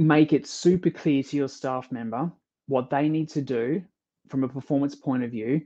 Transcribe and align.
make 0.00 0.32
it 0.32 0.46
super 0.46 0.88
clear 0.88 1.22
to 1.22 1.36
your 1.36 1.48
staff 1.48 1.92
member 1.92 2.32
what 2.68 2.88
they 2.88 3.08
need 3.08 3.28
to 3.28 3.42
do 3.42 3.82
from 4.28 4.44
a 4.44 4.48
performance 4.48 4.94
point 4.94 5.22
of 5.22 5.30
view 5.30 5.60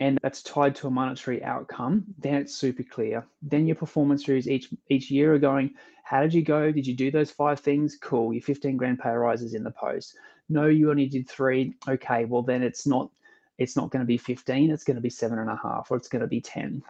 and 0.00 0.18
that's 0.22 0.42
tied 0.42 0.74
to 0.76 0.86
a 0.86 0.90
monetary 0.90 1.42
outcome, 1.42 2.04
then 2.18 2.34
it's 2.34 2.54
super 2.54 2.84
clear. 2.84 3.26
Then 3.42 3.66
your 3.66 3.74
performance 3.74 4.28
reviews 4.28 4.48
each 4.48 4.72
each 4.88 5.10
year 5.10 5.34
are 5.34 5.38
going, 5.38 5.74
how 6.04 6.20
did 6.20 6.32
you 6.32 6.42
go? 6.42 6.70
Did 6.70 6.86
you 6.86 6.94
do 6.94 7.10
those 7.10 7.30
five 7.30 7.60
things? 7.60 7.96
Cool. 8.00 8.32
Your 8.32 8.42
15 8.42 8.76
grand 8.76 9.00
pay 9.00 9.10
rises 9.10 9.54
in 9.54 9.64
the 9.64 9.72
post. 9.72 10.14
No, 10.48 10.66
you 10.66 10.90
only 10.90 11.06
did 11.06 11.28
three. 11.28 11.74
Okay, 11.88 12.24
well 12.26 12.42
then 12.42 12.62
it's 12.62 12.86
not 12.86 13.10
it's 13.58 13.76
not 13.76 13.90
going 13.90 14.00
to 14.00 14.06
be 14.06 14.18
15, 14.18 14.70
it's 14.70 14.84
going 14.84 14.94
to 14.94 15.00
be 15.00 15.10
seven 15.10 15.40
and 15.40 15.50
a 15.50 15.58
half, 15.60 15.88
or 15.90 15.96
it's 15.96 16.08
going 16.08 16.22
to 16.22 16.28
be 16.28 16.40
10. 16.40 16.80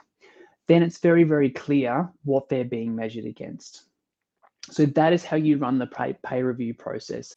Then 0.66 0.82
it's 0.82 0.98
very, 0.98 1.24
very 1.24 1.48
clear 1.48 2.10
what 2.24 2.50
they're 2.50 2.64
being 2.64 2.94
measured 2.94 3.24
against. 3.24 3.84
So 4.70 4.86
that 4.86 5.12
is 5.12 5.24
how 5.24 5.36
you 5.36 5.58
run 5.58 5.78
the 5.78 5.86
pay, 5.86 6.16
pay 6.24 6.42
review 6.42 6.74
process. 6.74 7.34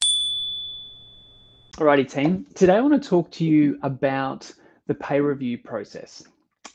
Alrighty, 1.73 2.11
team. 2.11 2.45
Today 2.53 2.75
I 2.75 2.81
want 2.81 3.01
to 3.01 3.09
talk 3.09 3.31
to 3.31 3.45
you 3.45 3.79
about 3.81 4.51
the 4.87 4.93
pay 4.93 5.21
review 5.21 5.57
process 5.57 6.23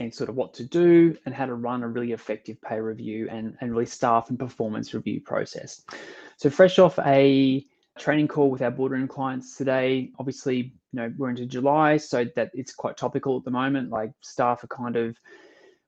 and 0.00 0.12
sort 0.12 0.28
of 0.28 0.36
what 0.36 0.54
to 0.54 0.64
do 0.64 1.16
and 1.26 1.34
how 1.34 1.46
to 1.46 1.54
run 1.54 1.82
a 1.82 1.88
really 1.88 2.12
effective 2.12 2.60
pay 2.62 2.80
review 2.80 3.28
and, 3.30 3.56
and 3.60 3.70
really 3.70 3.86
staff 3.86 4.30
and 4.30 4.38
performance 4.38 4.94
review 4.94 5.20
process. 5.20 5.82
So 6.36 6.50
fresh 6.50 6.78
off 6.78 6.98
a 6.98 7.64
training 7.98 8.28
call 8.28 8.50
with 8.50 8.62
our 8.62 8.70
boardroom 8.70 9.08
clients 9.08 9.56
today, 9.56 10.10
obviously, 10.18 10.56
you 10.56 10.72
know, 10.92 11.12
we're 11.16 11.30
into 11.30 11.46
July, 11.46 11.96
so 11.96 12.26
that 12.36 12.50
it's 12.54 12.74
quite 12.74 12.96
topical 12.96 13.36
at 13.38 13.44
the 13.44 13.50
moment. 13.50 13.90
Like 13.90 14.12
staff 14.20 14.64
are 14.64 14.68
kind 14.68 14.96
of 14.96 15.16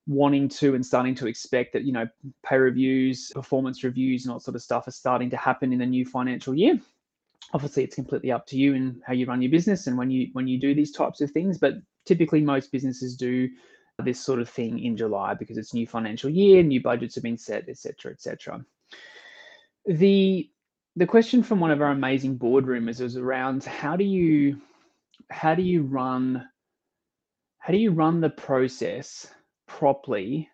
wanting 0.08 0.48
to 0.48 0.74
and 0.74 0.84
starting 0.84 1.14
to 1.14 1.26
expect 1.26 1.74
that, 1.74 1.84
you 1.84 1.92
know, 1.92 2.08
pay 2.44 2.56
reviews, 2.56 3.30
performance 3.34 3.84
reviews 3.84 4.24
and 4.24 4.32
all 4.32 4.40
sort 4.40 4.56
of 4.56 4.62
stuff 4.62 4.88
are 4.88 4.92
starting 4.92 5.30
to 5.30 5.36
happen 5.36 5.72
in 5.72 5.78
the 5.78 5.86
new 5.86 6.04
financial 6.04 6.54
year. 6.54 6.80
Obviously 7.52 7.84
it's 7.84 7.94
completely 7.94 8.32
up 8.32 8.46
to 8.46 8.56
you 8.56 8.74
and 8.74 9.00
how 9.06 9.12
you 9.12 9.26
run 9.26 9.42
your 9.42 9.50
business 9.50 9.86
and 9.86 9.96
when 9.96 10.10
you 10.10 10.28
when 10.32 10.48
you 10.48 10.58
do 10.58 10.74
these 10.74 10.92
types 10.92 11.20
of 11.20 11.30
things 11.30 11.58
but 11.58 11.74
typically 12.04 12.40
most 12.40 12.72
businesses 12.72 13.16
do 13.16 13.48
this 14.04 14.20
sort 14.20 14.40
of 14.40 14.48
thing 14.48 14.78
in 14.78 14.96
july 14.96 15.34
because 15.34 15.56
it's 15.58 15.74
new 15.74 15.86
financial 15.86 16.30
year 16.30 16.62
new 16.62 16.80
budgets 16.80 17.14
have 17.14 17.24
been 17.24 17.38
set 17.38 17.68
etc 17.68 18.12
etc 18.12 18.64
the 19.86 20.48
the 20.96 21.06
question 21.06 21.42
from 21.42 21.60
one 21.60 21.70
of 21.70 21.80
our 21.80 21.90
amazing 21.90 22.38
boardroomers 22.38 23.00
is 23.00 23.16
around 23.16 23.64
how 23.64 23.96
do 23.96 24.04
you 24.04 24.60
how 25.30 25.54
do 25.54 25.62
you 25.62 25.82
run 25.82 26.46
how 27.58 27.72
do 27.72 27.78
you 27.78 27.90
run 27.90 28.20
the 28.20 28.30
process 28.30 29.26
properly 29.78 30.48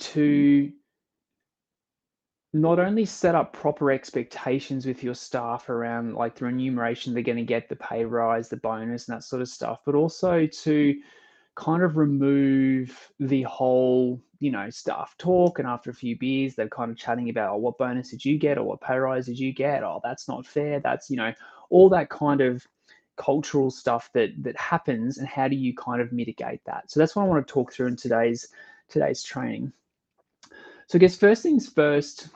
to 0.00 0.64
mm. 0.66 0.72
not 2.52 2.80
only 2.80 3.04
set 3.04 3.36
up 3.36 3.52
proper 3.52 3.92
expectations 3.92 4.84
with 4.84 5.04
your 5.04 5.14
staff 5.14 5.68
around 5.68 6.14
like 6.14 6.34
the 6.34 6.44
remuneration 6.44 7.14
they're 7.14 7.22
going 7.22 7.38
to 7.38 7.44
get, 7.44 7.68
the 7.68 7.76
pay 7.76 8.04
rise, 8.04 8.48
the 8.48 8.56
bonus, 8.56 9.06
and 9.06 9.16
that 9.16 9.22
sort 9.22 9.42
of 9.42 9.48
stuff, 9.48 9.78
but 9.86 9.94
also 9.94 10.44
to 10.46 10.94
kind 11.54 11.84
of 11.84 11.96
remove 11.96 13.12
the 13.20 13.42
whole, 13.42 14.20
you 14.40 14.50
know, 14.50 14.68
staff 14.70 15.14
talk. 15.18 15.60
And 15.60 15.68
after 15.68 15.90
a 15.90 15.94
few 15.94 16.18
beers, 16.18 16.56
they're 16.56 16.68
kind 16.68 16.90
of 16.90 16.96
chatting 16.96 17.30
about, 17.30 17.54
oh, 17.54 17.58
what 17.58 17.78
bonus 17.78 18.10
did 18.10 18.24
you 18.24 18.38
get? 18.38 18.58
Or 18.58 18.64
what 18.64 18.80
pay 18.80 18.96
rise 18.96 19.26
did 19.26 19.38
you 19.38 19.52
get? 19.52 19.84
Oh, 19.84 20.00
that's 20.02 20.26
not 20.26 20.44
fair. 20.44 20.80
That's, 20.80 21.10
you 21.10 21.16
know, 21.16 21.32
all 21.70 21.88
that 21.90 22.10
kind 22.10 22.40
of 22.40 22.66
cultural 23.16 23.70
stuff 23.70 24.10
that 24.12 24.30
that 24.42 24.56
happens 24.56 25.18
and 25.18 25.28
how 25.28 25.48
do 25.48 25.56
you 25.56 25.74
kind 25.74 26.00
of 26.00 26.12
mitigate 26.12 26.64
that 26.64 26.90
so 26.90 26.98
that's 26.98 27.14
what 27.14 27.22
i 27.22 27.26
want 27.26 27.46
to 27.46 27.52
talk 27.52 27.72
through 27.72 27.86
in 27.86 27.96
today's 27.96 28.48
today's 28.88 29.22
training 29.22 29.72
so 30.86 30.96
i 30.96 30.98
guess 30.98 31.16
first 31.16 31.42
things 31.42 31.68
first 31.68 32.28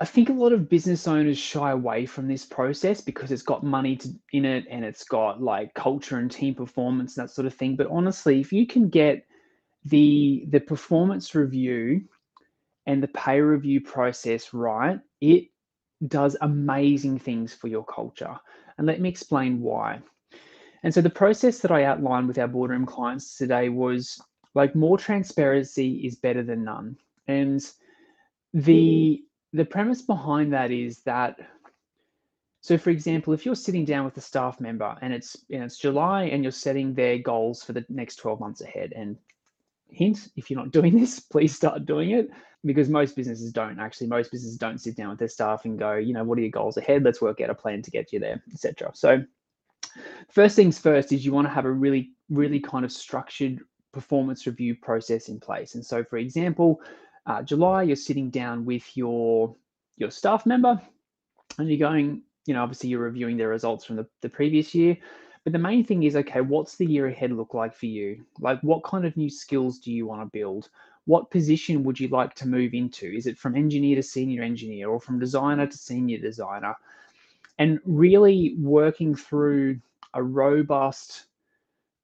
I 0.00 0.04
think 0.06 0.28
a 0.28 0.32
lot 0.32 0.52
of 0.52 0.68
business 0.68 1.06
owners 1.06 1.38
shy 1.38 1.70
away 1.70 2.04
from 2.04 2.26
this 2.26 2.44
process 2.44 3.00
because 3.00 3.30
it's 3.30 3.42
got 3.42 3.62
money 3.62 3.96
to, 3.96 4.08
in 4.32 4.44
it 4.44 4.66
and 4.68 4.84
it's 4.84 5.04
got 5.04 5.40
like 5.40 5.72
culture 5.74 6.18
and 6.18 6.30
team 6.30 6.54
performance 6.54 7.16
and 7.16 7.26
that 7.26 7.32
sort 7.32 7.46
of 7.46 7.54
thing. 7.54 7.76
But 7.76 7.86
honestly, 7.86 8.40
if 8.40 8.52
you 8.52 8.66
can 8.66 8.88
get 8.88 9.24
the 9.84 10.46
the 10.48 10.60
performance 10.60 11.34
review 11.34 12.02
and 12.86 13.02
the 13.02 13.08
pay 13.08 13.40
review 13.40 13.80
process 13.80 14.52
right, 14.52 14.98
it 15.20 15.44
does 16.08 16.36
amazing 16.40 17.18
things 17.18 17.54
for 17.54 17.68
your 17.68 17.84
culture. 17.84 18.36
And 18.78 18.86
let 18.86 19.00
me 19.00 19.08
explain 19.08 19.60
why. 19.60 20.00
And 20.82 20.92
so 20.92 21.00
the 21.00 21.10
process 21.10 21.60
that 21.60 21.70
I 21.70 21.84
outlined 21.84 22.28
with 22.28 22.38
our 22.38 22.48
boardroom 22.48 22.84
clients 22.86 23.36
today 23.36 23.68
was 23.68 24.20
like 24.54 24.74
more 24.74 24.98
transparency 24.98 26.06
is 26.06 26.16
better 26.16 26.42
than 26.42 26.64
none. 26.64 26.96
And 27.26 27.60
the 28.54 29.20
mm. 29.20 29.58
the 29.58 29.64
premise 29.64 30.02
behind 30.02 30.52
that 30.52 30.70
is 30.70 31.00
that 31.00 31.36
so 32.60 32.78
for 32.78 32.90
example 32.90 33.34
if 33.34 33.44
you're 33.44 33.56
sitting 33.56 33.84
down 33.84 34.04
with 34.04 34.16
a 34.16 34.20
staff 34.20 34.60
member 34.60 34.96
and 35.02 35.12
it's 35.12 35.36
and 35.50 35.64
it's 35.64 35.76
july 35.76 36.24
and 36.24 36.44
you're 36.44 36.52
setting 36.52 36.94
their 36.94 37.18
goals 37.18 37.64
for 37.64 37.72
the 37.72 37.84
next 37.88 38.16
12 38.16 38.38
months 38.38 38.60
ahead 38.60 38.92
and 38.94 39.16
hint 39.88 40.28
if 40.36 40.50
you're 40.50 40.60
not 40.60 40.70
doing 40.78 40.98
this 40.98 41.18
please 41.18 41.54
start 41.54 41.84
doing 41.84 42.12
it 42.12 42.30
because 42.64 42.88
most 42.88 43.16
businesses 43.16 43.52
don't 43.52 43.78
actually 43.78 44.06
most 44.06 44.30
businesses 44.30 44.56
don't 44.56 44.80
sit 44.80 44.96
down 44.96 45.10
with 45.10 45.18
their 45.18 45.28
staff 45.28 45.64
and 45.64 45.78
go 45.78 45.94
you 45.94 46.12
know 46.12 46.24
what 46.24 46.38
are 46.38 46.42
your 46.42 46.50
goals 46.50 46.76
ahead 46.76 47.02
let's 47.02 47.20
work 47.20 47.40
out 47.40 47.50
a 47.50 47.54
plan 47.54 47.82
to 47.82 47.90
get 47.90 48.12
you 48.12 48.18
there 48.18 48.42
etc 48.52 48.90
so 48.94 49.22
first 50.30 50.56
things 50.56 50.78
first 50.78 51.12
is 51.12 51.24
you 51.24 51.32
want 51.32 51.46
to 51.46 51.52
have 51.52 51.64
a 51.64 51.70
really 51.70 52.10
really 52.30 52.60
kind 52.60 52.84
of 52.84 52.92
structured 52.92 53.60
performance 53.92 54.46
review 54.46 54.74
process 54.74 55.28
in 55.28 55.38
place 55.38 55.74
and 55.74 55.84
so 55.84 56.02
for 56.02 56.16
example 56.16 56.80
uh, 57.26 57.42
July, 57.42 57.82
you're 57.82 57.96
sitting 57.96 58.30
down 58.30 58.64
with 58.64 58.96
your 58.96 59.56
your 59.96 60.10
staff 60.10 60.44
member 60.44 60.80
and 61.58 61.68
you're 61.68 61.78
going, 61.78 62.22
you 62.46 62.54
know, 62.54 62.62
obviously 62.62 62.90
you're 62.90 63.00
reviewing 63.00 63.36
their 63.36 63.48
results 63.48 63.84
from 63.84 63.96
the, 63.96 64.06
the 64.22 64.28
previous 64.28 64.74
year. 64.74 64.96
But 65.44 65.52
the 65.52 65.58
main 65.58 65.84
thing 65.84 66.02
is, 66.02 66.16
okay, 66.16 66.40
what's 66.40 66.76
the 66.76 66.86
year 66.86 67.06
ahead 67.06 67.30
look 67.30 67.54
like 67.54 67.74
for 67.74 67.86
you? 67.86 68.24
Like, 68.40 68.60
what 68.62 68.82
kind 68.82 69.04
of 69.04 69.16
new 69.16 69.30
skills 69.30 69.78
do 69.78 69.92
you 69.92 70.06
want 70.06 70.22
to 70.22 70.38
build? 70.38 70.70
What 71.06 71.30
position 71.30 71.84
would 71.84 72.00
you 72.00 72.08
like 72.08 72.34
to 72.36 72.48
move 72.48 72.74
into? 72.74 73.06
Is 73.06 73.26
it 73.26 73.38
from 73.38 73.54
engineer 73.54 73.96
to 73.96 74.02
senior 74.02 74.42
engineer 74.42 74.88
or 74.88 75.00
from 75.00 75.18
designer 75.18 75.66
to 75.66 75.76
senior 75.76 76.18
designer? 76.18 76.74
And 77.58 77.78
really 77.84 78.56
working 78.58 79.14
through 79.14 79.80
a 80.14 80.22
robust 80.22 81.26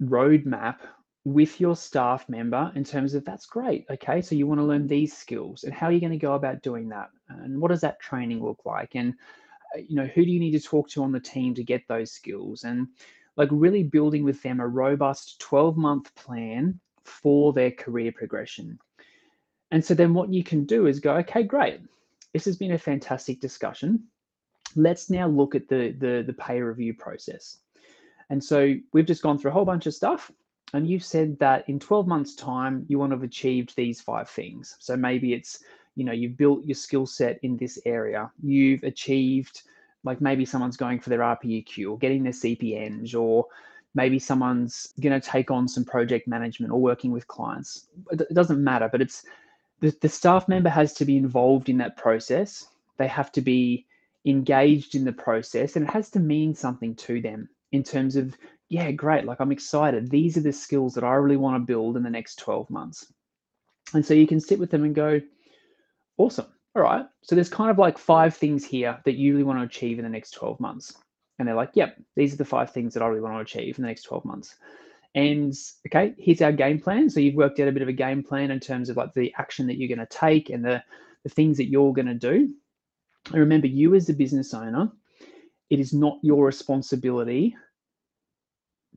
roadmap 0.03 0.78
with 1.25 1.61
your 1.61 1.77
staff 1.77 2.28
member 2.28 2.72
in 2.75 2.84
terms 2.84 3.15
of 3.15 3.25
that's 3.25 3.47
great. 3.47 3.84
Okay, 3.91 4.22
so 4.22 4.34
you 4.34 4.47
want 4.47 4.61
to 4.61 4.65
learn 4.65 4.87
these 4.87 5.17
skills, 5.17 5.65
and 5.65 5.75
how 5.75 5.87
are 5.87 5.93
you 5.93 6.00
going 6.00 6.12
to 6.12 6.19
go 6.19 6.34
about 6.34 6.62
doing 6.62 6.88
that? 6.88 7.11
And 7.28 7.61
what 7.61 7.69
does 7.69 7.82
that 7.82 8.00
training 8.00 8.43
look 8.43 8.65
like? 8.65 8.94
And 8.94 9.15
uh, 9.77 9.81
you 9.87 9.97
know, 9.97 10.06
who 10.06 10.25
do 10.25 10.31
you 10.31 10.41
need 10.41 10.53
to 10.53 10.61
talk 10.61 10.88
to 10.91 11.03
on 11.03 11.12
the 11.12 11.21
team 11.21 11.55
to 11.55 11.65
get 11.65 11.87
those 11.88 12.11
skills? 12.11 12.65
And 12.65 12.88
like 13.37 13.49
really 13.53 13.82
building 13.82 14.25
with 14.25 14.43
them 14.43 14.61
a 14.61 14.67
robust 14.67 15.41
12 15.41 15.77
month 15.77 16.15
plan 16.15 16.81
for 17.05 17.53
their 17.53 17.71
career 17.71 18.12
progression. 18.12 18.78
And 19.70 19.84
so 19.84 19.94
then 19.94 20.14
what 20.14 20.32
you 20.32 20.42
can 20.42 20.64
do 20.64 20.86
is 20.86 21.00
go, 21.00 21.14
okay, 21.16 21.42
great. 21.42 21.81
This 22.32 22.44
has 22.44 22.56
been 22.56 22.72
a 22.72 22.78
fantastic 22.78 23.41
discussion. 23.41 24.04
Let's 24.76 25.10
now 25.10 25.26
look 25.28 25.54
at 25.54 25.69
the 25.69 25.92
the, 25.92 26.25
the 26.26 26.32
pay 26.32 26.60
review 26.60 26.94
process. 26.94 27.58
And 28.31 28.42
so 28.42 28.75
we've 28.92 29.06
just 29.06 29.22
gone 29.22 29.38
through 29.38 29.50
a 29.50 29.54
whole 29.54 29.64
bunch 29.64 29.86
of 29.86 29.94
stuff 29.94 30.31
and 30.72 30.88
you've 30.88 31.04
said 31.04 31.38
that 31.38 31.69
in 31.69 31.78
12 31.78 32.06
months 32.06 32.34
time 32.34 32.84
you 32.88 32.98
want 32.98 33.10
to 33.10 33.16
have 33.16 33.22
achieved 33.22 33.75
these 33.76 34.00
five 34.00 34.28
things 34.28 34.76
so 34.78 34.97
maybe 34.97 35.32
it's 35.32 35.62
you 35.97 36.04
know 36.04 36.12
you've 36.12 36.37
built 36.37 36.64
your 36.64 36.75
skill 36.75 37.06
set 37.06 37.38
in 37.42 37.56
this 37.56 37.78
area 37.84 38.31
you've 38.42 38.82
achieved 38.84 39.62
like 40.04 40.20
maybe 40.20 40.44
someone's 40.44 40.76
going 40.76 41.00
for 41.00 41.10
their 41.10 41.20
rpeq 41.20 41.88
or 41.88 41.98
getting 41.98 42.22
their 42.22 42.32
CPEngs 42.32 43.14
or 43.14 43.47
maybe 43.94 44.19
someone's 44.19 44.94
going 45.00 45.19
to 45.19 45.28
take 45.28 45.50
on 45.50 45.66
some 45.66 45.84
project 45.84 46.28
management 46.28 46.72
or 46.72 46.81
working 46.81 47.10
with 47.10 47.26
clients 47.26 47.88
it 48.12 48.34
doesn't 48.34 48.62
matter 48.62 48.88
but 48.91 49.02
it's 49.02 49.25
the, 49.81 49.97
the 50.01 50.09
staff 50.09 50.49
member 50.49 50.71
has 50.71 50.93
to 50.95 51.05
be 51.05 51.17
involved 51.17 51.69
in 51.69 51.79
that 51.79 51.97
process 51.97 52.69
they 52.99 53.09
have 53.09 53.33
to 53.33 53.41
be 53.41 53.87
engaged 54.27 54.95
in 54.95 55.05
the 55.05 55.13
process 55.13 55.77
and 55.77 55.89
it 55.89 55.93
has 55.93 56.11
to 56.11 56.21
mean 56.21 56.55
something 56.55 56.94
to 56.94 57.21
them 57.21 57.49
in 57.73 57.82
terms 57.82 58.17
of 58.17 58.37
yeah, 58.71 58.93
great. 58.93 59.25
Like 59.25 59.41
I'm 59.41 59.53
excited. 59.53 60.11
These 60.11 60.38
are 60.38 60.43
the 60.43 60.53
skills 60.53 60.94
that 60.94 61.05
I 61.05 61.15
really 61.15 61.37
want 61.37 61.56
to 61.56 61.67
build 61.67 61.97
in 61.97 62.05
the 62.05 62.11
next 62.11 62.38
12 62.38 62.71
months. 62.71 63.12
And 63.93 64.06
so 64.06 64.15
you 64.15 64.29
can 64.29 64.41
sit 64.41 64.61
with 64.61 64.71
them 64.71 64.85
and 64.85 64.94
go, 64.94 65.21
awesome. 66.17 66.47
All 66.76 66.83
right. 66.83 67.05
So 67.23 67.35
there's 67.35 67.49
kind 67.49 67.71
of 67.71 67.79
like 67.79 67.99
five 67.99 68.37
things 68.37 68.65
here 68.65 68.99
that 69.05 69.17
you 69.17 69.33
really 69.33 69.44
want 69.44 69.59
to 69.59 69.65
achieve 69.65 69.99
in 69.99 70.05
the 70.05 70.11
next 70.11 70.31
12 70.31 70.61
months. 70.61 70.94
And 71.38 71.49
they're 71.49 71.56
like, 71.56 71.73
yep, 71.75 71.97
these 72.15 72.33
are 72.33 72.37
the 72.37 72.44
five 72.44 72.71
things 72.71 72.94
that 72.94 73.03
I 73.03 73.09
really 73.09 73.21
want 73.21 73.35
to 73.35 73.41
achieve 73.41 73.76
in 73.76 73.83
the 73.83 73.88
next 73.88 74.03
12 74.03 74.25
months. 74.25 74.55
And 75.15 75.53
okay, 75.87 76.15
here's 76.19 76.43
our 76.43 76.53
game 76.53 76.81
plan. 76.81 77.11
So 77.11 77.21
you've 77.21 77.35
worked 77.35 77.59
out 77.61 77.69
a 77.69 77.73
bit 77.73 77.83
of 77.83 77.89
a 77.89 77.93
game 77.93 78.23
plan 78.23 78.51
in 78.51 78.61
terms 78.61 78.89
of 78.89 78.97
like 78.97 79.12
the 79.15 79.33
action 79.39 79.67
that 79.67 79.77
you're 79.77 79.95
going 79.95 80.07
to 80.07 80.19
take 80.19 80.51
and 80.51 80.65
the, 80.65 80.83
the 81.25 81.31
things 81.31 81.57
that 81.57 81.69
you're 81.69 81.93
going 81.93 82.07
to 82.07 82.15
do. 82.15 82.55
And 83.27 83.41
remember, 83.41 83.67
you 83.67 83.95
as 83.95 84.09
a 84.09 84.15
business 84.15 84.55
owner, 84.55 84.91
it 85.69 85.81
is 85.81 85.93
not 85.93 86.19
your 86.23 86.45
responsibility 86.47 87.55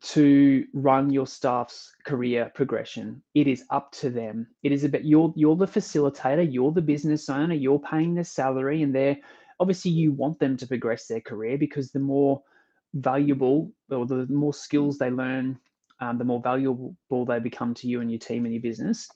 to 0.01 0.65
run 0.73 1.09
your 1.11 1.25
staff's 1.25 1.93
career 2.05 2.51
progression. 2.53 3.23
It 3.35 3.47
is 3.47 3.63
up 3.69 3.91
to 3.93 4.09
them. 4.09 4.47
It 4.61 4.71
is 4.71 4.83
about 4.83 5.05
you're 5.05 5.33
you're 5.35 5.55
the 5.55 5.65
facilitator, 5.65 6.47
you're 6.51 6.71
the 6.71 6.81
business 6.81 7.29
owner, 7.29 7.53
you're 7.53 7.79
paying 7.79 8.15
their 8.15 8.23
salary, 8.23 8.81
and 8.81 8.93
they're 8.93 9.17
obviously 9.59 9.91
you 9.91 10.11
want 10.11 10.39
them 10.39 10.57
to 10.57 10.67
progress 10.67 11.07
their 11.07 11.21
career 11.21 11.57
because 11.57 11.91
the 11.91 11.99
more 11.99 12.41
valuable 12.95 13.71
or 13.89 14.05
the 14.05 14.27
more 14.27 14.53
skills 14.53 14.97
they 14.97 15.09
learn, 15.09 15.57
um, 16.03 16.17
the 16.17 16.25
more 16.25 16.41
valuable 16.41 16.95
they 17.25 17.39
become 17.39 17.73
to 17.75 17.87
you 17.87 18.01
and 18.01 18.11
your 18.11 18.19
team 18.19 18.45
and 18.45 18.53
your 18.53 18.61
business. 18.61 19.09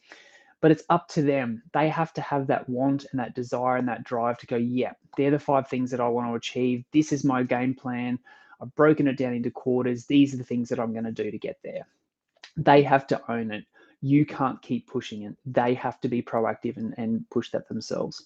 But 0.62 0.72
it's 0.72 0.84
up 0.90 1.08
to 1.10 1.22
them. 1.22 1.62
They 1.74 1.90
have 1.90 2.14
to 2.14 2.22
have 2.22 2.48
that 2.48 2.68
want 2.68 3.06
and 3.12 3.20
that 3.20 3.36
desire 3.36 3.76
and 3.78 3.88
that 3.90 4.04
drive 4.04 4.38
to 4.40 4.48
go, 4.48 4.56
yeah, 4.56 4.94
they're 5.16 5.32
the 5.32 5.40
five 5.40 5.68
things 5.68 5.92
that 5.92 6.00
I 6.00 6.08
want 6.08 6.30
to 6.30 6.36
achieve. 6.36 6.86
This 6.92 7.12
is 7.12 7.24
my 7.24 7.44
game 7.44 7.76
plan. 7.76 8.18
I've 8.60 8.74
broken 8.76 9.08
it 9.08 9.18
down 9.18 9.34
into 9.34 9.52
quarters. 9.52 10.06
These 10.06 10.34
are 10.34 10.38
the 10.38 10.44
things 10.44 10.70
that 10.70 10.80
I'm 10.80 10.94
going 10.94 11.04
to 11.04 11.12
do 11.12 11.30
to 11.30 11.38
get 11.38 11.60
there. 11.64 11.86
They 12.56 12.82
have 12.84 13.06
to 13.08 13.22
own 13.32 13.52
it. 13.52 13.66
You 14.02 14.26
can't 14.26 14.62
keep 14.62 14.88
pushing 14.88 15.24
it. 15.24 15.36
They 15.46 15.76
have 15.76 16.00
to 16.02 16.08
be 16.08 16.24
proactive 16.24 16.78
and, 16.78 16.96
and 16.98 17.30
push 17.30 17.52
that 17.52 17.68
themselves. 17.68 18.26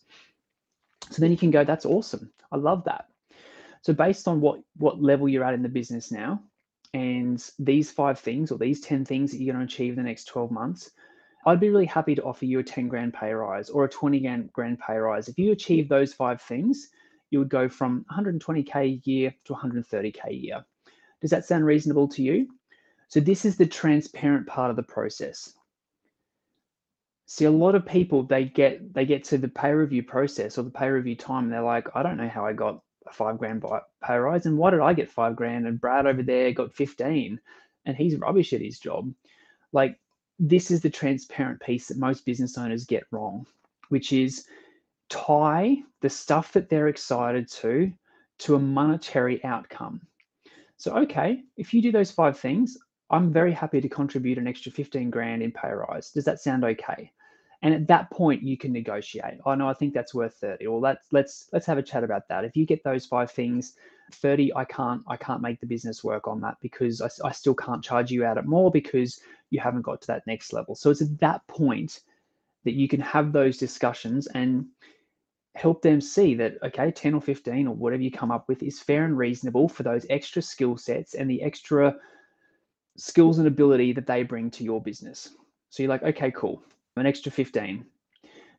So 1.09 1.19
then 1.19 1.31
you 1.31 1.37
can 1.37 1.51
go, 1.51 1.65
that's 1.65 1.85
awesome. 1.85 2.31
I 2.51 2.57
love 2.57 2.85
that. 2.85 3.07
So 3.81 3.93
based 3.93 4.27
on 4.27 4.39
what 4.41 4.61
what 4.77 5.01
level 5.01 5.27
you're 5.27 5.43
at 5.43 5.55
in 5.55 5.63
the 5.63 5.69
business 5.69 6.11
now, 6.11 6.41
and 6.93 7.43
these 7.57 7.91
five 7.91 8.19
things 8.19 8.51
or 8.51 8.57
these 8.57 8.81
10 8.81 9.05
things 9.05 9.31
that 9.31 9.37
you're 9.37 9.53
going 9.53 9.65
to 9.65 9.73
achieve 9.73 9.93
in 9.93 10.03
the 10.03 10.09
next 10.09 10.25
12 10.25 10.51
months, 10.51 10.91
I'd 11.45 11.59
be 11.59 11.69
really 11.69 11.85
happy 11.85 12.15
to 12.15 12.23
offer 12.23 12.45
you 12.45 12.59
a 12.59 12.63
10 12.63 12.87
grand 12.87 13.13
pay 13.13 13.33
rise 13.33 13.69
or 13.69 13.85
a 13.85 13.89
20 13.89 14.19
grand 14.53 14.79
pay 14.79 14.97
rise. 14.97 15.27
If 15.27 15.39
you 15.39 15.51
achieve 15.51 15.87
those 15.87 16.13
five 16.13 16.41
things, 16.41 16.89
you 17.31 17.39
would 17.39 17.49
go 17.49 17.69
from 17.69 18.05
120k 18.11 18.75
a 18.75 19.01
year 19.09 19.33
to 19.45 19.53
130k 19.53 20.25
a 20.27 20.33
year. 20.33 20.65
Does 21.21 21.31
that 21.31 21.45
sound 21.45 21.65
reasonable 21.65 22.07
to 22.09 22.21
you? 22.21 22.47
So 23.07 23.19
this 23.19 23.45
is 23.45 23.57
the 23.57 23.65
transparent 23.65 24.47
part 24.47 24.69
of 24.69 24.75
the 24.75 24.83
process. 24.83 25.53
See, 27.25 27.45
a 27.45 27.51
lot 27.51 27.75
of 27.75 27.85
people 27.85 28.23
they 28.23 28.45
get 28.45 28.93
they 28.93 29.05
get 29.05 29.23
to 29.25 29.37
the 29.37 29.47
pay 29.47 29.71
review 29.71 30.03
process 30.03 30.57
or 30.57 30.63
the 30.63 30.69
pay 30.69 30.89
review 30.89 31.15
time, 31.15 31.45
and 31.45 31.53
they're 31.53 31.61
like, 31.61 31.87
I 31.95 32.03
don't 32.03 32.17
know 32.17 32.27
how 32.27 32.45
I 32.45 32.53
got 32.53 32.81
a 33.07 33.13
five 33.13 33.37
grand 33.37 33.63
pay 34.03 34.17
rise, 34.17 34.45
and 34.45 34.57
why 34.57 34.71
did 34.71 34.79
I 34.79 34.93
get 34.93 35.09
five 35.09 35.35
grand, 35.35 35.67
and 35.67 35.79
Brad 35.79 36.05
over 36.05 36.23
there 36.23 36.51
got 36.51 36.73
fifteen, 36.73 37.39
and 37.85 37.95
he's 37.95 38.15
rubbish 38.15 38.53
at 38.53 38.61
his 38.61 38.79
job. 38.79 39.13
Like 39.71 39.97
this 40.39 40.71
is 40.71 40.81
the 40.81 40.89
transparent 40.89 41.61
piece 41.61 41.87
that 41.87 41.97
most 41.97 42.25
business 42.25 42.57
owners 42.57 42.85
get 42.85 43.03
wrong, 43.11 43.45
which 43.89 44.11
is 44.11 44.45
tie 45.09 45.77
the 46.01 46.09
stuff 46.09 46.51
that 46.53 46.69
they're 46.69 46.87
excited 46.87 47.47
to 47.51 47.91
to 48.39 48.55
a 48.55 48.59
monetary 48.59 49.43
outcome. 49.43 50.01
So, 50.77 50.97
okay, 50.97 51.43
if 51.57 51.75
you 51.75 51.81
do 51.81 51.91
those 51.91 52.09
five 52.09 52.39
things, 52.39 52.75
I'm 53.11 53.31
very 53.31 53.51
happy 53.51 53.81
to 53.81 53.89
contribute 53.89 54.39
an 54.39 54.47
extra 54.47 54.71
15 54.71 55.11
grand 55.11 55.43
in 55.43 55.51
pay 55.51 55.69
rise. 55.69 56.09
Does 56.09 56.25
that 56.25 56.39
sound 56.39 56.63
okay? 56.63 57.11
And 57.63 57.73
at 57.73 57.87
that 57.87 58.09
point, 58.09 58.41
you 58.41 58.57
can 58.57 58.71
negotiate. 58.71 59.39
Oh 59.45 59.53
no, 59.53 59.69
I 59.69 59.73
think 59.73 59.93
that's 59.93 60.13
worth 60.15 60.35
30. 60.35 60.65
or 60.65 60.79
let's 60.79 61.07
let's 61.11 61.49
let's 61.53 61.65
have 61.67 61.77
a 61.77 61.83
chat 61.83 62.03
about 62.03 62.27
that. 62.29 62.43
If 62.43 62.55
you 62.55 62.65
get 62.65 62.83
those 62.83 63.05
five 63.05 63.31
things, 63.31 63.75
30, 64.13 64.55
I 64.55 64.65
can't 64.65 65.03
I 65.07 65.15
can't 65.15 65.41
make 65.41 65.59
the 65.59 65.67
business 65.67 66.03
work 66.03 66.27
on 66.27 66.41
that 66.41 66.57
because 66.61 67.01
I, 67.01 67.09
I 67.23 67.31
still 67.31 67.53
can't 67.53 67.83
charge 67.83 68.11
you 68.11 68.25
out 68.25 68.37
at 68.37 68.47
more 68.47 68.71
because 68.71 69.21
you 69.51 69.59
haven't 69.59 69.83
got 69.83 70.01
to 70.01 70.07
that 70.07 70.25
next 70.25 70.53
level. 70.53 70.73
So 70.75 70.89
it's 70.89 71.01
at 71.01 71.19
that 71.19 71.45
point 71.47 72.01
that 72.63 72.73
you 72.73 72.87
can 72.87 72.99
have 72.99 73.31
those 73.31 73.57
discussions 73.57 74.27
and 74.27 74.65
help 75.55 75.81
them 75.81 75.99
see 75.99 76.33
that 76.35 76.57
okay 76.63 76.91
10 76.91 77.13
or 77.13 77.21
15 77.21 77.67
or 77.67 77.75
whatever 77.75 78.01
you 78.01 78.11
come 78.11 78.31
up 78.31 78.47
with 78.47 78.63
is 78.63 78.79
fair 78.79 79.03
and 79.03 79.17
reasonable 79.17 79.67
for 79.67 79.83
those 79.83 80.05
extra 80.09 80.41
skill 80.41 80.77
sets 80.77 81.13
and 81.13 81.29
the 81.29 81.41
extra 81.41 81.93
skills 82.95 83.37
and 83.37 83.47
ability 83.47 83.91
that 83.91 84.07
they 84.07 84.23
bring 84.23 84.49
to 84.49 84.63
your 84.63 84.81
business 84.81 85.31
so 85.69 85.83
you're 85.83 85.89
like 85.89 86.03
okay 86.03 86.31
cool 86.31 86.63
an 86.97 87.05
extra 87.05 87.31
15 87.31 87.85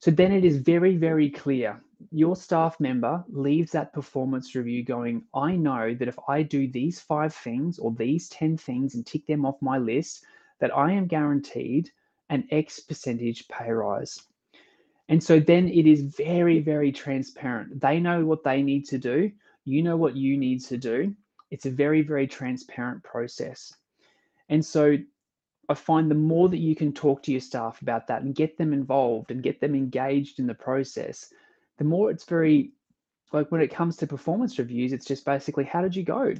so 0.00 0.10
then 0.10 0.32
it 0.32 0.44
is 0.44 0.56
very 0.56 0.96
very 0.96 1.30
clear 1.30 1.80
your 2.10 2.34
staff 2.34 2.78
member 2.80 3.22
leaves 3.28 3.70
that 3.72 3.92
performance 3.92 4.54
review 4.54 4.84
going 4.84 5.22
i 5.34 5.54
know 5.54 5.94
that 5.94 6.08
if 6.08 6.18
i 6.28 6.42
do 6.42 6.66
these 6.68 7.00
five 7.00 7.34
things 7.34 7.78
or 7.78 7.92
these 7.92 8.28
10 8.30 8.56
things 8.56 8.94
and 8.94 9.06
tick 9.06 9.26
them 9.26 9.44
off 9.44 9.56
my 9.60 9.78
list 9.78 10.24
that 10.60 10.76
i 10.76 10.90
am 10.90 11.06
guaranteed 11.06 11.90
an 12.30 12.46
x 12.50 12.80
percentage 12.80 13.46
pay 13.48 13.70
rise 13.70 14.20
and 15.08 15.22
so 15.22 15.38
then 15.38 15.68
it 15.68 15.86
is 15.86 16.00
very, 16.00 16.60
very 16.60 16.92
transparent. 16.92 17.80
They 17.80 18.00
know 18.00 18.24
what 18.24 18.44
they 18.44 18.62
need 18.62 18.86
to 18.86 18.98
do. 18.98 19.30
You 19.66 19.82
know 19.82 19.96
what 19.96 20.16
you 20.16 20.38
need 20.38 20.64
to 20.64 20.78
do. 20.78 21.14
It's 21.50 21.66
a 21.66 21.70
very, 21.70 22.00
very 22.00 22.26
transparent 22.26 23.02
process. 23.02 23.74
And 24.48 24.64
so 24.64 24.96
I 25.68 25.74
find 25.74 26.10
the 26.10 26.16
more 26.16 26.48
that 26.48 26.58
you 26.58 26.74
can 26.74 26.92
talk 26.92 27.22
to 27.22 27.32
your 27.32 27.40
staff 27.40 27.80
about 27.82 28.06
that 28.08 28.22
and 28.22 28.34
get 28.34 28.58
them 28.58 28.72
involved 28.72 29.30
and 29.30 29.42
get 29.42 29.60
them 29.60 29.74
engaged 29.74 30.38
in 30.38 30.46
the 30.46 30.54
process, 30.54 31.32
the 31.78 31.84
more 31.84 32.10
it's 32.10 32.24
very, 32.24 32.72
like 33.32 33.50
when 33.50 33.60
it 33.60 33.74
comes 33.74 33.96
to 33.96 34.06
performance 34.06 34.58
reviews, 34.58 34.92
it's 34.92 35.06
just 35.06 35.24
basically, 35.24 35.64
how 35.64 35.80
did 35.80 35.94
you 35.94 36.02
go? 36.02 36.34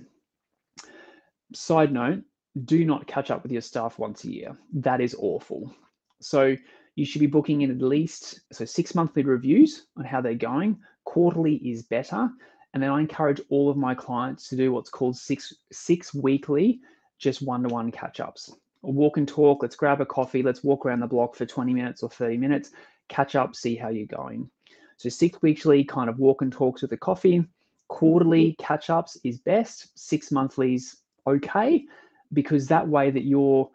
Side 1.55 1.93
note, 1.93 2.23
do 2.65 2.85
not 2.85 3.07
catch 3.07 3.31
up 3.31 3.43
with 3.43 3.53
your 3.53 3.63
staff 3.63 3.99
once 3.99 4.25
a 4.25 4.31
year. 4.31 4.57
That 4.75 5.01
is 5.01 5.17
awful. 5.19 5.73
So 6.21 6.57
you 6.97 7.05
should 7.07 7.21
be 7.21 7.27
booking 7.27 7.63
in 7.63 7.71
at 7.71 7.81
least 7.81 8.41
so 8.53 8.65
six 8.65 8.95
monthly 8.95 9.23
reviews 9.23 9.87
on 9.97 10.05
how 10.05 10.21
they're 10.21 10.35
going. 10.35 10.79
Quarterly 11.05 11.57
is 11.57 11.85
better. 11.85 12.29
And 12.75 12.83
then 12.83 12.91
I 12.91 13.01
encourage 13.01 13.41
all 13.51 13.71
of 13.71 13.77
my 13.77 13.95
clients 13.95 14.49
to 14.49 14.57
do 14.57 14.73
what's 14.73 14.91
called 14.91 15.17
six 15.17 15.55
six 15.73 16.13
weekly, 16.13 16.81
just 17.19 17.43
one-to-one 17.43 17.93
catch-ups. 17.93 18.53
Walk 18.83 19.17
and 19.17 19.29
talk, 19.29 19.63
let's 19.63 19.77
grab 19.77 20.01
a 20.01 20.07
coffee, 20.07 20.43
let's 20.43 20.65
walk 20.65 20.85
around 20.85 21.01
the 21.01 21.07
block 21.07 21.37
for 21.37 21.47
20 21.47 21.73
minutes 21.73 22.03
or 22.03 22.11
30 22.11 22.37
minutes, 22.37 22.71
catch 23.09 23.35
up, 23.37 23.55
see 23.55 23.77
how 23.77 23.89
you're 23.89 24.07
going. 24.07 24.51
So 24.97 25.09
six 25.09 25.41
weekly 25.43 25.85
kind 25.85 26.09
of 26.09 26.19
walk 26.19 26.43
and 26.43 26.53
talks 26.53 26.83
with 26.83 26.93
a 26.93 26.97
coffee. 26.97 27.45
Quarterly 27.89 28.55
catch-ups 28.59 29.19
is 29.25 29.39
best. 29.39 29.89
Six 29.99 30.31
monthlies 30.31 30.97
okay, 31.27 31.85
because 32.33 32.69
that 32.69 32.89
way 32.89 33.11
that 33.11 33.25
you're 33.25 33.69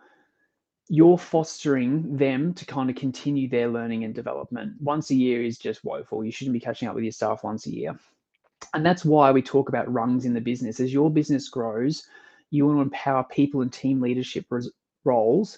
you're 0.89 1.17
fostering 1.17 2.15
them 2.15 2.53
to 2.53 2.65
kind 2.65 2.89
of 2.89 2.95
continue 2.95 3.49
their 3.49 3.67
learning 3.67 4.05
and 4.05 4.15
development. 4.15 4.73
Once 4.79 5.11
a 5.11 5.15
year 5.15 5.43
is 5.43 5.57
just 5.57 5.83
woeful. 5.83 6.23
You 6.23 6.31
shouldn't 6.31 6.53
be 6.53 6.61
catching 6.61 6.87
up 6.87 6.95
with 6.95 7.03
your 7.03 7.11
staff 7.11 7.43
once 7.43 7.65
a 7.65 7.75
year. 7.75 7.99
And 8.73 8.85
that's 8.85 9.03
why 9.03 9.31
we 9.31 9.41
talk 9.41 9.67
about 9.67 9.91
rungs 9.91 10.23
in 10.23 10.33
the 10.33 10.39
business. 10.39 10.79
As 10.79 10.93
your 10.93 11.11
business 11.11 11.49
grows, 11.49 12.07
you 12.51 12.65
want 12.65 12.77
to 12.77 12.81
empower 12.83 13.25
people 13.25 13.61
in 13.61 13.69
team 13.69 13.99
leadership 13.99 14.45
roles 15.07 15.57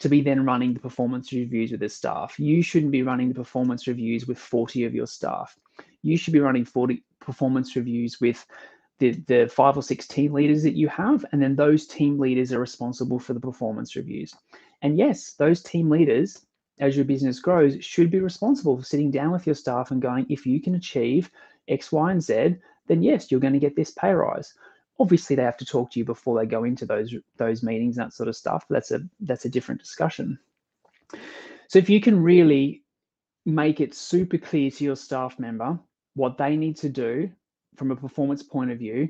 to 0.00 0.08
be 0.08 0.20
then 0.20 0.44
running 0.44 0.72
the 0.72 0.80
performance 0.80 1.32
reviews 1.32 1.70
with 1.70 1.80
the 1.80 1.88
staff. 1.88 2.38
You 2.38 2.62
shouldn't 2.62 2.92
be 2.92 3.02
running 3.02 3.28
the 3.28 3.34
performance 3.34 3.86
reviews 3.86 4.26
with 4.26 4.38
40 4.38 4.84
of 4.84 4.94
your 4.94 5.06
staff. 5.06 5.56
You 6.02 6.16
should 6.16 6.32
be 6.32 6.40
running 6.40 6.64
40 6.64 7.02
performance 7.20 7.76
reviews 7.76 8.20
with 8.20 8.46
the, 8.98 9.12
the 9.26 9.50
five 9.52 9.76
or 9.76 9.82
six 9.82 10.06
team 10.06 10.32
leaders 10.32 10.62
that 10.62 10.76
you 10.76 10.88
have, 10.88 11.24
and 11.32 11.42
then 11.42 11.56
those 11.56 11.86
team 11.86 12.18
leaders 12.18 12.52
are 12.52 12.60
responsible 12.60 13.18
for 13.18 13.34
the 13.34 13.40
performance 13.40 13.96
reviews. 13.96 14.34
And 14.82 14.98
yes, 14.98 15.32
those 15.32 15.62
team 15.62 15.90
leaders, 15.90 16.46
as 16.78 16.96
your 16.96 17.04
business 17.04 17.40
grows, 17.40 17.82
should 17.84 18.10
be 18.10 18.20
responsible 18.20 18.76
for 18.76 18.84
sitting 18.84 19.10
down 19.10 19.32
with 19.32 19.46
your 19.46 19.54
staff 19.54 19.90
and 19.90 20.00
going, 20.00 20.26
if 20.28 20.46
you 20.46 20.60
can 20.60 20.74
achieve 20.74 21.30
X, 21.68 21.92
Y, 21.92 22.10
and 22.10 22.22
Z, 22.22 22.56
then 22.88 23.02
yes, 23.02 23.30
you're 23.30 23.40
going 23.40 23.52
to 23.52 23.58
get 23.58 23.76
this 23.76 23.90
pay 23.90 24.12
rise. 24.12 24.54
Obviously, 25.00 25.34
they 25.34 25.42
have 25.42 25.56
to 25.56 25.64
talk 25.64 25.90
to 25.92 25.98
you 25.98 26.04
before 26.04 26.38
they 26.38 26.46
go 26.46 26.64
into 26.64 26.86
those 26.86 27.14
those 27.36 27.62
meetings, 27.62 27.98
and 27.98 28.06
that 28.06 28.12
sort 28.12 28.28
of 28.28 28.36
stuff. 28.36 28.64
That's 28.70 28.92
a 28.92 29.00
that's 29.20 29.46
a 29.46 29.50
different 29.50 29.80
discussion. 29.80 30.38
So 31.68 31.78
if 31.78 31.88
you 31.88 32.00
can 32.00 32.22
really 32.22 32.84
make 33.46 33.80
it 33.80 33.94
super 33.94 34.38
clear 34.38 34.70
to 34.70 34.84
your 34.84 34.96
staff 34.96 35.38
member 35.38 35.78
what 36.14 36.36
they 36.36 36.56
need 36.56 36.76
to 36.76 36.88
do 36.88 37.30
from 37.76 37.90
a 37.90 37.96
performance 37.96 38.42
point 38.42 38.70
of 38.70 38.78
view 38.78 39.08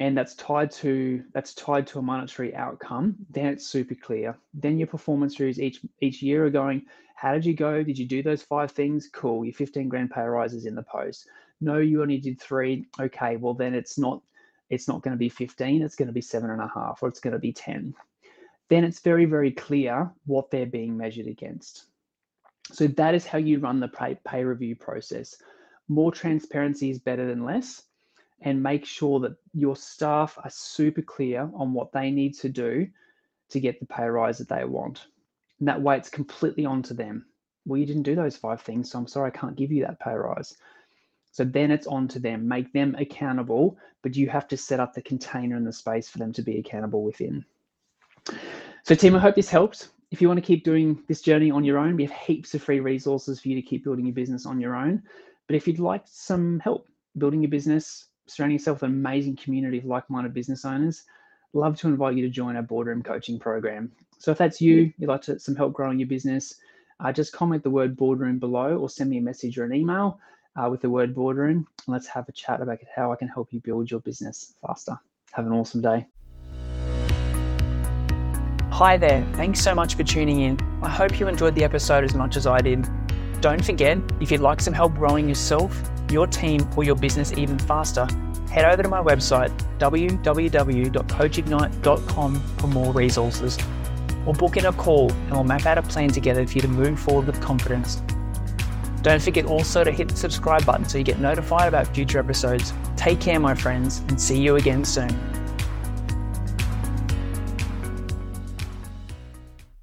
and 0.00 0.16
that's 0.16 0.34
tied 0.34 0.70
to 0.70 1.22
that's 1.32 1.54
tied 1.54 1.86
to 1.86 1.98
a 1.98 2.02
monetary 2.02 2.54
outcome 2.54 3.14
then 3.30 3.46
it's 3.46 3.66
super 3.66 3.94
clear 3.94 4.36
then 4.54 4.78
your 4.78 4.86
performance 4.86 5.38
reviews 5.38 5.60
each 5.60 5.80
each 6.00 6.22
year 6.22 6.46
are 6.46 6.50
going 6.50 6.82
how 7.14 7.32
did 7.32 7.44
you 7.44 7.54
go 7.54 7.82
did 7.82 7.98
you 7.98 8.06
do 8.06 8.22
those 8.22 8.42
five 8.42 8.72
things 8.72 9.08
cool 9.12 9.44
your 9.44 9.54
15 9.54 9.88
grand 9.88 10.10
pay 10.10 10.22
rises 10.22 10.66
in 10.66 10.74
the 10.74 10.82
post 10.82 11.26
no 11.60 11.78
you 11.78 12.02
only 12.02 12.18
did 12.18 12.40
three 12.40 12.86
okay 12.98 13.36
well 13.36 13.54
then 13.54 13.74
it's 13.74 13.98
not 13.98 14.22
it's 14.70 14.88
not 14.88 15.02
going 15.02 15.12
to 15.12 15.18
be 15.18 15.28
15 15.28 15.82
it's 15.82 15.96
going 15.96 16.08
to 16.08 16.12
be 16.12 16.20
seven 16.20 16.50
and 16.50 16.60
a 16.60 16.70
half 16.72 17.00
or 17.02 17.08
it's 17.08 17.20
going 17.20 17.32
to 17.32 17.38
be 17.38 17.52
10 17.52 17.94
then 18.68 18.84
it's 18.84 19.00
very 19.00 19.24
very 19.24 19.50
clear 19.50 20.10
what 20.26 20.50
they're 20.50 20.66
being 20.66 20.96
measured 20.96 21.26
against 21.26 21.86
so 22.72 22.86
that 22.86 23.14
is 23.14 23.26
how 23.26 23.38
you 23.38 23.58
run 23.58 23.80
the 23.80 23.88
pay, 23.88 24.16
pay 24.24 24.44
review 24.44 24.76
process 24.76 25.36
more 25.88 26.12
transparency 26.12 26.90
is 26.90 26.98
better 26.98 27.26
than 27.26 27.44
less 27.44 27.82
and 28.42 28.62
make 28.62 28.84
sure 28.84 29.20
that 29.20 29.36
your 29.52 29.76
staff 29.76 30.38
are 30.42 30.50
super 30.50 31.02
clear 31.02 31.50
on 31.54 31.72
what 31.72 31.92
they 31.92 32.10
need 32.10 32.34
to 32.38 32.48
do 32.48 32.86
to 33.50 33.60
get 33.60 33.78
the 33.80 33.86
pay 33.86 34.06
rise 34.06 34.38
that 34.38 34.48
they 34.48 34.64
want. 34.64 35.06
And 35.58 35.68
that 35.68 35.82
way 35.82 35.96
it's 35.96 36.08
completely 36.08 36.64
on 36.64 36.82
to 36.84 36.94
them. 36.94 37.26
Well, 37.66 37.78
you 37.78 37.86
didn't 37.86 38.04
do 38.04 38.14
those 38.14 38.36
five 38.36 38.62
things, 38.62 38.90
so 38.90 38.98
I'm 38.98 39.06
sorry 39.06 39.28
I 39.28 39.36
can't 39.36 39.56
give 39.56 39.70
you 39.70 39.84
that 39.84 40.00
pay 40.00 40.14
rise. 40.14 40.56
So 41.32 41.44
then 41.44 41.70
it's 41.70 41.86
on 41.86 42.08
to 42.08 42.18
them. 42.18 42.46
Make 42.46 42.72
them 42.72 42.96
accountable, 42.98 43.78
but 44.02 44.16
you 44.16 44.28
have 44.28 44.48
to 44.48 44.56
set 44.56 44.80
up 44.80 44.94
the 44.94 45.02
container 45.02 45.56
and 45.56 45.66
the 45.66 45.72
space 45.72 46.08
for 46.08 46.18
them 46.18 46.32
to 46.32 46.42
be 46.42 46.58
accountable 46.58 47.02
within. 47.04 47.44
So, 48.82 48.94
team, 48.94 49.14
I 49.14 49.20
hope 49.20 49.36
this 49.36 49.50
helped. 49.50 49.88
If 50.10 50.20
you 50.20 50.26
want 50.26 50.38
to 50.38 50.46
keep 50.46 50.64
doing 50.64 51.02
this 51.06 51.22
journey 51.22 51.50
on 51.50 51.64
your 51.64 51.78
own, 51.78 51.96
we 51.96 52.04
have 52.04 52.16
heaps 52.16 52.54
of 52.54 52.62
free 52.62 52.80
resources 52.80 53.40
for 53.40 53.48
you 53.48 53.54
to 53.54 53.62
keep 53.62 53.84
building 53.84 54.06
your 54.06 54.14
business 54.14 54.44
on 54.44 54.60
your 54.60 54.74
own. 54.74 55.02
But 55.46 55.54
if 55.56 55.68
you'd 55.68 55.78
like 55.78 56.02
some 56.06 56.58
help, 56.60 56.88
building 57.18 57.42
your 57.42 57.50
business, 57.50 58.06
surrounding 58.26 58.58
yourself 58.58 58.82
with 58.82 58.90
an 58.90 58.96
amazing 58.96 59.36
community 59.36 59.78
of 59.78 59.84
like-minded 59.84 60.34
business 60.34 60.64
owners, 60.64 61.04
love 61.52 61.76
to 61.80 61.88
invite 61.88 62.16
you 62.16 62.22
to 62.22 62.28
join 62.28 62.56
our 62.56 62.62
boardroom 62.62 63.02
coaching 63.02 63.38
program. 63.38 63.92
So 64.18 64.32
if 64.32 64.38
that's 64.38 64.60
you, 64.60 64.92
you'd 64.98 65.08
like 65.08 65.22
to, 65.22 65.38
some 65.38 65.56
help 65.56 65.72
growing 65.72 65.98
your 65.98 66.08
business, 66.08 66.56
uh, 67.00 67.12
just 67.12 67.32
comment 67.32 67.62
the 67.62 67.70
word 67.70 67.96
boardroom 67.96 68.38
below 68.38 68.76
or 68.76 68.88
send 68.88 69.10
me 69.10 69.18
a 69.18 69.22
message 69.22 69.58
or 69.58 69.64
an 69.64 69.74
email 69.74 70.20
uh, 70.56 70.68
with 70.70 70.80
the 70.80 70.90
word 70.90 71.14
boardroom. 71.14 71.66
Let's 71.86 72.06
have 72.08 72.28
a 72.28 72.32
chat 72.32 72.60
about 72.60 72.78
how 72.94 73.12
I 73.12 73.16
can 73.16 73.28
help 73.28 73.52
you 73.52 73.60
build 73.60 73.90
your 73.90 74.00
business 74.00 74.54
faster. 74.64 74.98
Have 75.32 75.46
an 75.46 75.52
awesome 75.52 75.80
day. 75.80 76.06
Hi 78.72 78.96
there. 78.96 79.26
Thanks 79.34 79.60
so 79.60 79.74
much 79.74 79.94
for 79.94 80.04
tuning 80.04 80.40
in. 80.40 80.58
I 80.82 80.88
hope 80.88 81.20
you 81.20 81.28
enjoyed 81.28 81.54
the 81.54 81.64
episode 81.64 82.04
as 82.04 82.14
much 82.14 82.36
as 82.36 82.46
I 82.46 82.60
did. 82.60 82.88
Don't 83.40 83.64
forget, 83.64 83.98
if 84.20 84.30
you'd 84.30 84.40
like 84.40 84.60
some 84.60 84.74
help 84.74 84.94
growing 84.94 85.28
yourself, 85.28 85.80
your 86.10 86.26
team, 86.26 86.68
or 86.76 86.84
your 86.84 86.96
business 86.96 87.32
even 87.32 87.58
faster, 87.58 88.06
head 88.50 88.64
over 88.64 88.82
to 88.82 88.88
my 88.88 89.02
website, 89.02 89.50
www.coachignite.com 89.78 92.40
for 92.58 92.66
more 92.66 92.92
resources. 92.92 93.58
Or 94.26 94.34
book 94.34 94.56
in 94.56 94.66
a 94.66 94.72
call 94.72 95.10
and 95.10 95.32
we'll 95.32 95.44
map 95.44 95.66
out 95.66 95.78
a 95.78 95.82
plan 95.82 96.10
together 96.10 96.44
for 96.46 96.54
you 96.54 96.60
to 96.62 96.68
move 96.68 96.98
forward 96.98 97.26
with 97.26 97.40
confidence. 97.40 98.02
Don't 99.02 99.22
forget 99.22 99.46
also 99.46 99.82
to 99.82 99.90
hit 99.90 100.08
the 100.08 100.16
subscribe 100.16 100.64
button 100.66 100.84
so 100.86 100.98
you 100.98 101.04
get 101.04 101.20
notified 101.20 101.68
about 101.68 101.94
future 101.94 102.18
episodes. 102.18 102.72
Take 102.96 103.20
care, 103.20 103.40
my 103.40 103.54
friends, 103.54 103.98
and 104.08 104.20
see 104.20 104.38
you 104.40 104.56
again 104.56 104.84
soon. 104.84 105.39